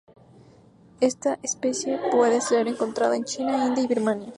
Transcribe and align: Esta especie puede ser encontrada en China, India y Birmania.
Esta 0.99 1.37
especie 1.43 1.99
puede 2.11 2.41
ser 2.41 2.67
encontrada 2.67 3.15
en 3.15 3.23
China, 3.23 3.67
India 3.67 3.83
y 3.83 3.87
Birmania. 3.87 4.29